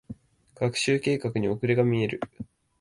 [0.55, 2.21] 学習計画に遅れが見える。